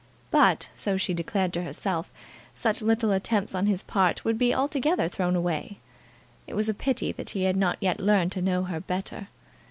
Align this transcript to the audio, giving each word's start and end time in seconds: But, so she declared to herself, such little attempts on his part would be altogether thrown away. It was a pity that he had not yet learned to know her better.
But, 0.31 0.67
so 0.73 0.97
she 0.97 1.13
declared 1.13 1.53
to 1.53 1.61
herself, 1.61 2.11
such 2.55 2.81
little 2.81 3.11
attempts 3.11 3.53
on 3.53 3.67
his 3.67 3.83
part 3.83 4.25
would 4.25 4.35
be 4.39 4.51
altogether 4.51 5.07
thrown 5.07 5.35
away. 5.35 5.77
It 6.47 6.55
was 6.55 6.67
a 6.67 6.73
pity 6.73 7.11
that 7.11 7.29
he 7.29 7.43
had 7.43 7.55
not 7.55 7.77
yet 7.79 7.99
learned 7.99 8.31
to 8.31 8.41
know 8.41 8.63
her 8.63 8.79
better. 8.79 9.27